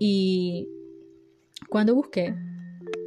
y 0.00 0.68
cuando 1.68 1.94
busqué, 1.94 2.34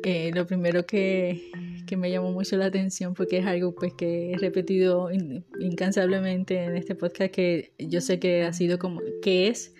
eh, 0.05 0.31
lo 0.33 0.48
primero 0.48 0.86
que, 0.86 1.51
que 1.89 1.98
me 1.98 2.12
llamó 2.12 2.31
mucho 2.31 2.55
la 2.55 2.67
atención 2.67 3.15
porque 3.15 3.39
es 3.39 3.48
algo 3.48 3.74
pues 3.74 3.93
que 3.96 4.31
he 4.31 4.38
repetido 4.38 5.10
incansablemente 5.60 6.63
en 6.63 6.77
este 6.77 6.93
podcast 6.93 7.31
que 7.31 7.74
yo 7.79 8.00
sé 8.00 8.19
que 8.19 8.43
ha 8.43 8.53
sido 8.53 8.77
como 8.77 9.01
que 9.24 9.48
es 9.48 9.74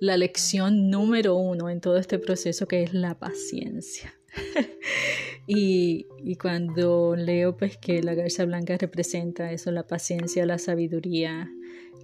la 0.00 0.16
lección 0.16 0.88
número 0.88 1.36
uno 1.36 1.68
en 1.68 1.82
todo 1.82 1.98
este 1.98 2.18
proceso 2.18 2.66
que 2.66 2.82
es 2.82 2.94
la 2.94 3.18
paciencia. 3.18 4.14
y, 5.46 6.06
y, 6.24 6.36
cuando 6.36 7.16
leo 7.16 7.54
pues 7.58 7.76
que 7.76 8.02
la 8.02 8.14
garza 8.14 8.46
blanca 8.46 8.78
representa 8.78 9.52
eso, 9.52 9.70
la 9.72 9.86
paciencia, 9.86 10.46
la 10.46 10.56
sabiduría, 10.56 11.50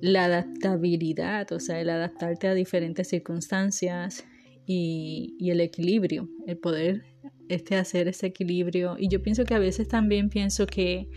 la 0.03 0.27
adaptabilidad, 0.27 1.51
o 1.53 1.59
sea, 1.59 1.81
el 1.81 1.89
adaptarte 1.89 2.49
a 2.49 2.55
diferentes 2.55 3.09
circunstancias 3.09 4.27
y, 4.67 5.37
y 5.39 5.53
el 5.53 5.63
equilibrio, 5.63 6.29
el 6.47 6.59
poder 6.59 7.03
este 7.49 7.77
hacer 7.77 8.09
ese 8.09 8.27
equilibrio. 8.27 8.97
Y 8.99 9.09
yo 9.09 9.23
pienso 9.23 9.45
que 9.45 9.55
a 9.55 9.59
veces 9.59 9.89
también 9.89 10.29
pienso 10.29 10.67
que 10.67 11.09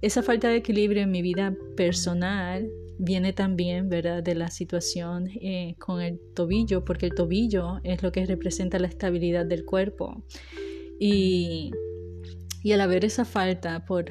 esa 0.00 0.22
falta 0.22 0.48
de 0.48 0.56
equilibrio 0.56 1.02
en 1.02 1.10
mi 1.10 1.22
vida 1.22 1.54
personal 1.76 2.70
viene 2.98 3.32
también, 3.32 3.88
¿verdad?, 3.88 4.22
de 4.22 4.34
la 4.34 4.50
situación 4.50 5.28
eh, 5.40 5.74
con 5.78 6.00
el 6.00 6.20
tobillo, 6.34 6.84
porque 6.84 7.06
el 7.06 7.14
tobillo 7.14 7.80
es 7.84 8.02
lo 8.02 8.12
que 8.12 8.26
representa 8.26 8.78
la 8.78 8.88
estabilidad 8.88 9.46
del 9.46 9.64
cuerpo. 9.64 10.24
Y, 11.00 11.70
y 12.62 12.72
al 12.72 12.80
haber 12.80 13.04
esa 13.04 13.24
falta 13.24 13.84
por 13.84 14.06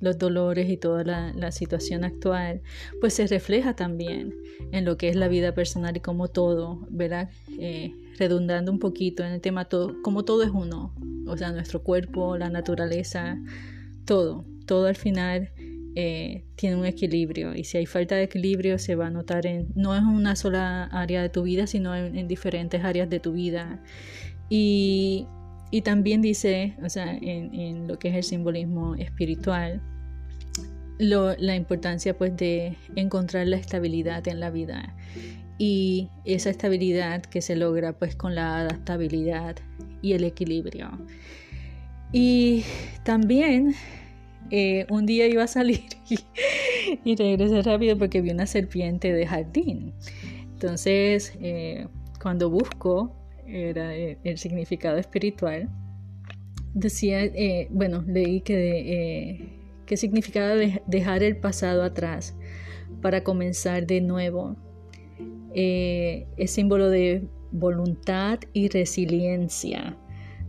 los 0.00 0.18
dolores 0.18 0.68
y 0.68 0.76
toda 0.76 1.04
la, 1.04 1.52
situación 1.52 2.04
actual, 2.04 2.60
pues 3.00 3.14
se 3.14 3.26
refleja 3.26 3.74
también 3.74 4.34
en 4.72 4.84
lo 4.84 4.96
que 4.96 5.08
es 5.08 5.16
la 5.16 5.28
vida 5.28 5.54
personal 5.54 5.96
y 5.96 6.00
como 6.00 6.28
todo, 6.28 6.86
¿verdad? 6.90 7.30
Eh, 7.58 7.94
redundando 8.18 8.70
un 8.70 8.78
poquito 8.78 9.24
en 9.24 9.32
el 9.32 9.40
tema, 9.40 9.64
todo, 9.64 9.94
como 10.02 10.24
todo 10.24 10.42
es 10.42 10.50
uno, 10.50 10.94
o 11.26 11.36
sea, 11.36 11.52
nuestro 11.52 11.82
cuerpo, 11.82 12.36
la 12.36 12.50
naturaleza, 12.50 13.38
todo, 14.04 14.44
todo 14.66 14.86
al 14.86 14.96
final 14.96 15.50
eh, 16.00 16.44
tiene 16.54 16.76
un 16.76 16.86
equilibrio 16.86 17.56
y 17.56 17.64
si 17.64 17.76
hay 17.78 17.86
falta 17.86 18.14
de 18.14 18.22
equilibrio 18.22 18.78
se 18.78 18.94
va 18.94 19.08
a 19.08 19.10
notar 19.10 19.46
en, 19.46 19.66
no 19.74 19.96
es 19.96 20.02
una 20.02 20.36
sola 20.36 20.84
área 20.84 21.22
de 21.22 21.28
tu 21.28 21.42
vida, 21.42 21.66
sino 21.66 21.96
en, 21.96 22.28
diferentes 22.28 22.84
áreas 22.84 23.10
de 23.10 23.18
tu 23.18 23.32
vida. 23.32 23.82
Y 24.48 25.26
y 25.70 25.82
también 25.82 26.22
dice, 26.22 26.74
o 26.82 26.88
sea, 26.88 27.16
en, 27.20 27.86
lo 27.86 27.98
que 27.98 28.08
es 28.08 28.14
el 28.14 28.22
simbolismo 28.22 28.94
espiritual, 28.94 29.82
la 30.98 31.54
importancia 31.54 32.16
pues 32.16 32.36
de 32.36 32.76
encontrar 32.96 33.46
la 33.46 33.56
estabilidad 33.56 34.26
en 34.26 34.40
la 34.40 34.50
vida 34.50 34.96
y 35.58 36.08
esa 36.24 36.50
estabilidad 36.50 37.22
que 37.22 37.40
se 37.40 37.54
logra 37.54 37.92
pues 37.92 38.16
con 38.16 38.34
la 38.34 38.60
adaptabilidad 38.60 39.56
y 40.02 40.14
el 40.14 40.24
equilibrio. 40.24 40.90
Y 42.12 42.64
también 43.04 43.74
eh, 44.50 44.86
un 44.88 45.04
día 45.04 45.26
iba 45.26 45.44
a 45.44 45.48
salir 45.48 45.84
y, 47.04 47.16
regresé 47.16 47.60
rápido 47.62 47.98
porque 47.98 48.22
vi 48.22 48.30
una 48.30 48.46
serpiente 48.46 49.12
de 49.12 49.26
jardín. 49.26 49.92
Entonces, 50.54 51.34
eh, 51.40 51.86
cuando 52.20 52.48
busco 52.48 53.17
era 53.48 53.96
eh, 53.96 54.18
el 54.24 54.38
significado 54.38 54.98
espiritual, 54.98 55.68
decía, 56.74 57.24
eh, 57.24 57.68
bueno, 57.70 58.04
leí 58.06 58.40
que, 58.40 58.56
eh, 58.56 59.48
que 59.86 59.96
significaba 59.96 60.54
dejar 60.86 61.22
el 61.22 61.36
pasado 61.36 61.82
atrás 61.82 62.36
para 63.00 63.24
comenzar 63.24 63.86
de 63.86 64.00
nuevo. 64.00 64.56
es 65.54 66.50
símbolo 66.50 66.90
de 66.90 67.26
voluntad 67.50 68.38
y 68.52 68.68
resiliencia, 68.68 69.96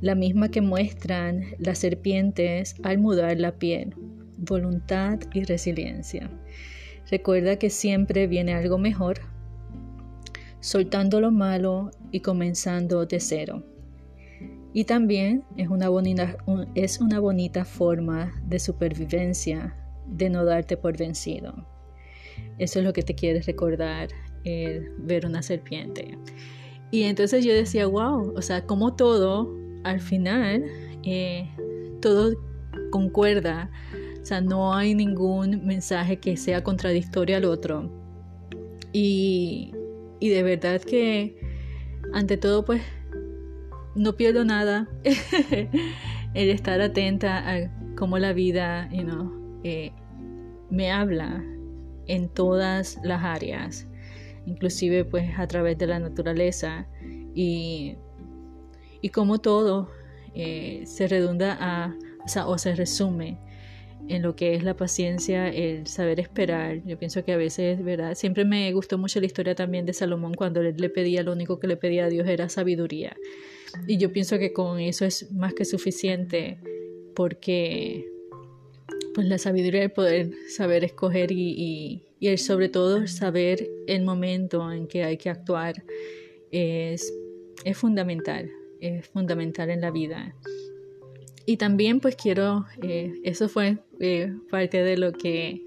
la 0.02 0.14
misma 0.14 0.50
que 0.50 0.62
muestran 0.62 1.46
las 1.58 1.80
serpientes 1.80 2.76
al 2.84 2.98
mudar 3.00 3.40
la 3.40 3.54
piel, 3.58 3.96
voluntad 4.38 5.20
y 5.34 5.46
resiliencia. 5.46 6.30
Recuerda 7.10 7.58
que 7.58 7.70
siempre 7.70 8.28
viene 8.28 8.54
algo 8.54 8.78
mejor, 8.78 9.22
soltando 10.60 11.22
lo 11.22 11.32
malo 11.32 11.92
y 12.12 12.20
comenzando 12.20 13.06
de 13.06 13.20
cero. 13.20 13.64
Y 14.74 14.84
también 14.84 15.44
es 15.58 15.68
una 15.68 15.90
bonita, 15.90 16.38
es 16.76 17.00
una 17.00 17.20
bonita 17.20 17.66
forma 17.66 18.40
de 18.46 18.60
supervivencia 18.60 19.76
de 20.08 20.30
no 20.30 20.46
darte 20.46 20.78
por 20.78 20.98
vencido. 20.98 21.66
Eso 22.58 22.80
es 22.80 22.86
lo 22.86 22.94
que 22.94 23.02
te 23.02 23.16
quieres 23.16 23.46
recordar, 23.46 24.10
ver 24.44 25.26
una 25.26 25.42
serpiente. 25.42 26.18
Y 26.92 27.04
entonces 27.04 27.46
yo 27.46 27.54
decía, 27.54 27.88
wow, 27.88 28.34
o 28.36 28.42
sea, 28.42 28.66
como 28.66 28.96
todo, 28.96 29.56
al 29.84 30.00
final, 30.00 30.66
eh, 31.04 31.50
todo 32.02 32.36
concuerda. 32.92 33.70
O 34.22 34.26
sea, 34.26 34.42
no 34.42 34.74
hay 34.74 34.96
ningún 34.96 35.66
mensaje 35.66 36.20
que 36.20 36.36
sea 36.38 36.64
contradictorio 36.64 37.38
al 37.38 37.46
otro. 37.46 37.90
Y, 38.92 39.72
y 40.20 40.30
de 40.30 40.44
verdad 40.44 40.82
que, 40.82 41.40
ante 42.14 42.38
todo, 42.38 42.66
pues, 42.66 42.82
no 43.96 44.16
pierdo 44.16 44.46
nada. 44.46 44.88
el 46.34 46.50
estar 46.50 46.80
atenta 46.82 47.50
a 47.50 47.96
cómo 47.96 48.18
la 48.18 48.34
vida, 48.34 48.90
you 48.92 49.60
eh, 49.64 49.92
me 50.70 50.92
habla 50.92 51.44
en 52.08 52.30
todas 52.30 53.00
las 53.04 53.24
áreas 53.24 53.90
inclusive 54.50 55.06
pues 55.06 55.38
a 55.38 55.48
través 55.48 55.78
de 55.78 55.88
la 55.88 56.00
naturaleza 56.00 56.88
y, 57.34 57.98
y 59.02 59.10
como 59.10 59.40
todo 59.40 59.90
eh, 60.34 60.84
se 60.86 61.08
redunda 61.08 61.58
a, 61.60 61.96
o, 62.46 62.58
se 62.58 62.76
resume 62.76 63.40
en 64.08 64.22
lo 64.22 64.36
que 64.36 64.56
es 64.56 64.64
la 64.64 64.76
paciencia, 64.76 65.50
el 65.50 65.88
saber 65.88 66.20
esperar. 66.20 66.82
Yo 66.86 66.98
pienso 66.98 67.24
que 67.24 67.34
a 67.34 67.38
veces, 67.38 67.84
¿verdad? 67.84 68.16
Siempre 68.16 68.46
me 68.46 68.72
gustó 68.74 68.98
mucho 68.98 69.20
la 69.20 69.26
historia 69.26 69.56
también 69.56 69.86
de 69.86 69.94
Salomón 69.94 70.34
cuando 70.34 70.62
él 70.62 70.76
le 70.78 70.90
pedía, 70.90 71.24
lo 71.24 71.34
único 71.34 71.60
que 71.60 71.68
le 71.68 71.78
pedía 71.78 72.06
a 72.06 72.10
Dios 72.10 72.28
era 72.28 72.50
sabiduría. 72.50 73.16
Y 73.88 73.98
yo 73.98 74.12
pienso 74.12 74.40
que 74.40 74.54
con 74.54 74.80
eso 74.80 75.06
es 75.06 75.32
más 75.32 75.54
que 75.54 75.66
suficiente 75.66 76.60
porque 77.16 78.08
pues 79.14 79.28
la 79.28 79.38
sabiduría 79.38 79.82
de 79.82 79.90
poder 79.90 80.32
saber 80.50 80.84
escoger 80.84 81.32
y, 81.32 82.04
y 82.20 82.28
el 82.28 82.38
sobre 82.38 82.70
todo 82.70 83.08
saber 83.08 83.70
el 83.88 84.04
momento 84.04 84.72
en 84.72 84.88
que 84.88 85.04
hay 85.04 85.18
que 85.18 85.30
actuar 85.30 85.84
es, 86.52 87.14
es 87.64 87.78
fundamental, 87.78 88.52
es 88.82 89.08
fundamental 89.08 89.70
en 89.70 89.82
la 89.82 89.92
vida. 89.92 90.36
Y 91.50 91.58
también 91.58 92.00
pues 92.00 92.16
quiero, 92.16 92.68
eh, 92.84 93.22
eso 93.24 93.50
fue 93.50 93.80
eh, 94.00 94.36
parte 94.52 94.84
de 94.84 94.98
lo 94.98 95.14
que 95.14 95.66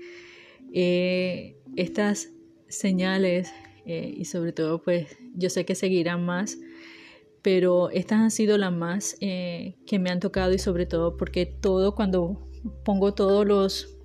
eh, 0.72 1.56
estas 1.74 2.28
señales 2.68 3.52
y 3.84 4.24
sobre 4.26 4.52
todo 4.52 4.80
pues 4.80 5.18
yo 5.34 5.50
sé 5.50 5.64
que 5.64 5.74
seguirán 5.74 6.24
más, 6.24 6.56
pero 7.42 7.90
estas 7.90 8.20
han 8.20 8.30
sido 8.30 8.56
las 8.58 8.72
más 8.72 9.16
que 9.18 9.98
me 9.98 10.10
han 10.10 10.20
tocado 10.20 10.52
y 10.52 10.60
sobre 10.60 10.86
todo 10.86 11.16
porque 11.16 11.46
todo 11.46 11.96
cuando 11.96 12.48
pongo 12.84 13.12
todos 13.12 13.44
los 13.44 13.98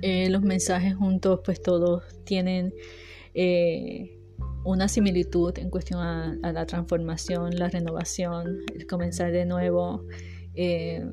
los 0.00 0.42
mensajes 0.42 0.94
juntos, 0.94 1.40
pues 1.44 1.60
todos 1.60 2.04
tienen 2.22 2.72
una 4.62 4.86
similitud 4.86 5.58
en 5.58 5.70
cuestión 5.70 5.98
a, 5.98 6.52
la 6.52 6.66
transformación, 6.66 7.58
la 7.58 7.68
renovación, 7.68 8.60
el 8.76 8.86
comenzar 8.86 9.32
de 9.32 9.44
nuevo. 9.44 10.06
Eh, 10.54 11.04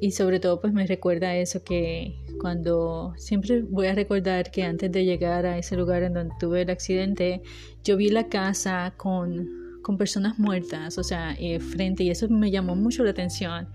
y 0.00 0.12
sobre 0.12 0.38
todo, 0.38 0.60
pues 0.60 0.72
me 0.72 0.86
recuerda 0.86 1.36
eso 1.36 1.64
que 1.64 2.16
cuando 2.40 3.14
siempre 3.16 3.62
voy 3.62 3.88
a 3.88 3.94
recordar 3.94 4.50
que 4.50 4.62
antes 4.62 4.92
de 4.92 5.04
llegar 5.04 5.44
a 5.44 5.58
ese 5.58 5.76
lugar 5.76 6.04
en 6.04 6.14
donde 6.14 6.34
tuve 6.38 6.62
el 6.62 6.70
accidente, 6.70 7.42
yo 7.82 7.96
vi 7.96 8.10
la 8.10 8.28
casa 8.28 8.94
con, 8.96 9.48
con 9.82 9.98
personas 9.98 10.38
muertas, 10.38 10.98
o 10.98 11.02
sea, 11.02 11.36
frente, 11.72 12.04
y 12.04 12.10
eso 12.10 12.28
me 12.28 12.50
llamó 12.50 12.76
mucho 12.76 13.02
la 13.02 13.10
atención. 13.10 13.68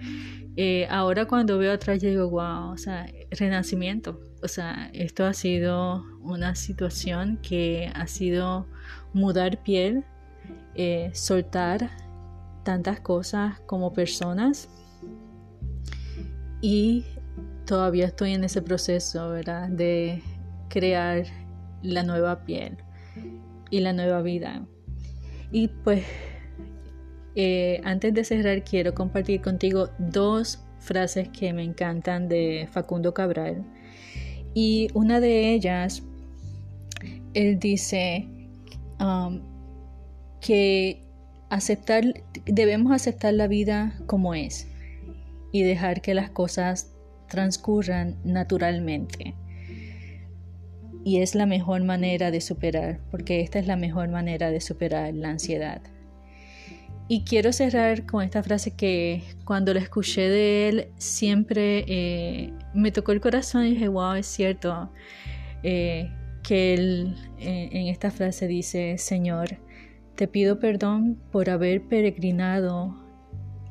Eh, 0.55 0.85
ahora 0.89 1.25
cuando 1.25 1.57
veo 1.57 1.73
atrás 1.73 2.01
yo 2.01 2.09
digo, 2.09 2.29
wow, 2.29 2.71
o 2.71 2.77
sea, 2.77 3.07
renacimiento. 3.31 4.19
O 4.43 4.47
sea, 4.47 4.89
esto 4.93 5.25
ha 5.25 5.33
sido 5.33 6.05
una 6.21 6.55
situación 6.55 7.39
que 7.41 7.91
ha 7.95 8.07
sido 8.07 8.67
mudar 9.13 9.63
piel, 9.63 10.03
eh, 10.75 11.09
soltar 11.13 11.89
tantas 12.63 12.99
cosas 12.99 13.59
como 13.61 13.93
personas 13.93 14.69
y 16.61 17.05
todavía 17.65 18.05
estoy 18.05 18.33
en 18.33 18.43
ese 18.43 18.61
proceso, 18.61 19.29
¿verdad? 19.29 19.69
De 19.69 20.21
crear 20.69 21.25
la 21.81 22.03
nueva 22.03 22.45
piel 22.45 22.77
y 23.69 23.81
la 23.81 23.93
nueva 23.93 24.21
vida. 24.21 24.65
Y 25.51 25.67
pues 25.67 26.03
eh, 27.35 27.81
antes 27.83 28.13
de 28.13 28.23
cerrar, 28.23 28.63
quiero 28.63 28.93
compartir 28.93 29.41
contigo 29.41 29.89
dos 29.97 30.63
frases 30.79 31.29
que 31.29 31.51
me 31.53 31.63
encantan 31.63 32.27
de 32.27 32.67
Facundo 32.71 33.13
Cabral. 33.13 33.63
Y 34.53 34.89
una 34.93 35.19
de 35.19 35.53
ellas, 35.53 36.03
él 37.33 37.57
dice 37.59 38.27
um, 38.99 39.41
que 40.39 41.03
aceptar, 41.53 42.03
debemos 42.45 42.91
aceptar 42.91 43.33
la 43.33 43.47
vida 43.47 43.95
como 44.05 44.33
es 44.33 44.67
y 45.51 45.63
dejar 45.63 46.01
que 46.01 46.13
las 46.13 46.29
cosas 46.29 46.91
transcurran 47.29 48.17
naturalmente. 48.23 49.35
Y 51.05 51.21
es 51.21 51.35
la 51.35 51.45
mejor 51.45 51.83
manera 51.83 52.31
de 52.31 52.41
superar, 52.41 52.99
porque 53.11 53.41
esta 53.41 53.59
es 53.59 53.67
la 53.67 53.75
mejor 53.75 54.09
manera 54.09 54.51
de 54.51 54.61
superar 54.61 55.13
la 55.13 55.29
ansiedad. 55.29 55.81
Y 57.09 57.25
quiero 57.25 57.51
cerrar 57.51 58.05
con 58.05 58.23
esta 58.23 58.41
frase 58.41 58.71
que 58.75 59.23
cuando 59.43 59.73
la 59.73 59.81
escuché 59.81 60.29
de 60.29 60.69
él 60.69 60.87
siempre 60.97 61.83
eh, 61.87 62.53
me 62.73 62.91
tocó 62.91 63.11
el 63.11 63.19
corazón 63.19 63.65
y 63.65 63.71
dije, 63.71 63.89
wow, 63.89 64.13
es 64.13 64.27
cierto. 64.27 64.89
Eh, 65.63 66.09
que 66.41 66.73
él 66.73 67.15
eh, 67.39 67.69
en 67.71 67.87
esta 67.87 68.11
frase 68.11 68.47
dice, 68.47 68.97
Señor, 68.97 69.57
te 70.15 70.27
pido 70.27 70.59
perdón 70.59 71.17
por 71.31 71.49
haber 71.49 71.81
peregrinado 71.87 72.95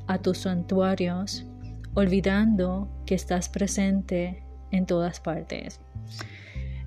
a 0.08 0.18
tus 0.18 0.38
santuarios, 0.38 1.46
olvidando 1.94 2.88
que 3.06 3.14
estás 3.14 3.48
presente 3.48 4.42
en 4.72 4.86
todas 4.86 5.20
partes. 5.20 5.80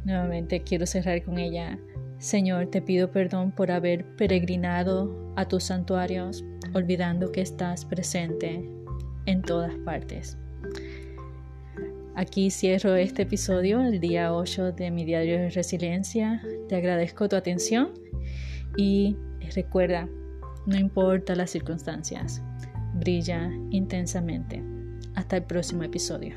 Nuevamente 0.03 0.61
quiero 0.61 0.85
cerrar 0.85 1.23
con 1.23 1.37
ella. 1.37 1.79
Señor, 2.17 2.67
te 2.67 2.81
pido 2.81 3.11
perdón 3.11 3.51
por 3.51 3.71
haber 3.71 4.05
peregrinado 4.15 5.33
a 5.35 5.47
tus 5.47 5.65
santuarios, 5.65 6.43
olvidando 6.73 7.31
que 7.31 7.41
estás 7.41 7.85
presente 7.85 8.69
en 9.25 9.41
todas 9.41 9.73
partes. 9.85 10.37
Aquí 12.15 12.49
cierro 12.49 12.95
este 12.95 13.23
episodio, 13.23 13.81
el 13.81 13.99
día 13.99 14.33
8 14.33 14.71
de 14.73 14.91
mi 14.91 15.05
diario 15.05 15.37
de 15.37 15.49
resiliencia. 15.49 16.41
Te 16.69 16.75
agradezco 16.75 17.27
tu 17.27 17.35
atención 17.35 18.05
y 18.77 19.15
recuerda, 19.53 20.07
no 20.65 20.77
importa 20.77 21.35
las 21.35 21.51
circunstancias, 21.51 22.41
brilla 22.95 23.51
intensamente. 23.69 24.63
Hasta 25.15 25.37
el 25.37 25.43
próximo 25.43 25.83
episodio. 25.83 26.35